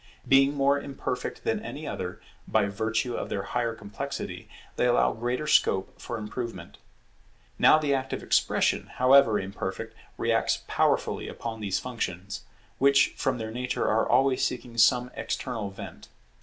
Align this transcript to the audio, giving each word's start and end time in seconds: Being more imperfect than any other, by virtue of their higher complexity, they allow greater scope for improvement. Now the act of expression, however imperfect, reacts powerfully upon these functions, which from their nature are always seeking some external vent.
Being 0.27 0.55
more 0.55 0.81
imperfect 0.81 1.43
than 1.43 1.63
any 1.63 1.85
other, 1.85 2.19
by 2.47 2.65
virtue 2.65 3.13
of 3.13 3.29
their 3.29 3.43
higher 3.43 3.75
complexity, 3.75 4.49
they 4.75 4.87
allow 4.87 5.13
greater 5.13 5.45
scope 5.45 6.01
for 6.01 6.17
improvement. 6.17 6.79
Now 7.59 7.77
the 7.77 7.93
act 7.93 8.11
of 8.11 8.23
expression, 8.23 8.87
however 8.95 9.39
imperfect, 9.39 9.95
reacts 10.17 10.63
powerfully 10.65 11.27
upon 11.27 11.59
these 11.59 11.77
functions, 11.77 12.43
which 12.79 13.09
from 13.15 13.37
their 13.37 13.51
nature 13.51 13.87
are 13.87 14.09
always 14.09 14.43
seeking 14.43 14.75
some 14.79 15.11
external 15.13 15.69
vent. 15.69 16.07